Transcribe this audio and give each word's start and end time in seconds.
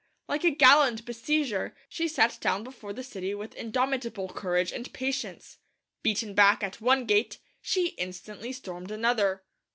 Like 0.27 0.43
a 0.43 0.49
gallant 0.49 1.05
besieger, 1.05 1.75
she 1.87 2.07
sat 2.07 2.39
down 2.41 2.63
before 2.63 2.91
the 2.91 3.03
city 3.03 3.35
with 3.35 3.53
indomitable 3.53 4.29
courage 4.29 4.71
and 4.71 4.91
patience. 4.93 5.59
Beaten 6.01 6.33
back 6.33 6.63
at 6.63 6.81
one 6.81 7.05
gate, 7.05 7.37
she 7.61 7.89
instantly 7.99 8.51
stormed 8.51 8.89
another. 8.89 9.43